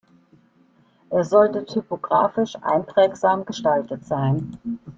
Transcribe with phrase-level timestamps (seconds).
[1.11, 4.57] Er sollte typographisch einprägsam gestaltet sein.